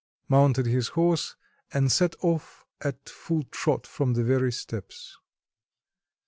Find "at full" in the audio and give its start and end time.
2.83-3.43